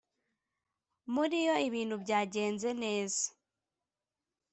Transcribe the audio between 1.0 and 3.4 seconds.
muri yo ibintu byagenze neza